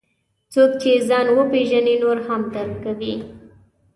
څوک 0.53 0.71
چې 0.81 0.91
ځان 1.09 1.27
وپېژني، 1.37 1.95
نور 2.03 2.17
هم 2.27 2.41
درک 2.53 2.73
کوي. 2.83 3.13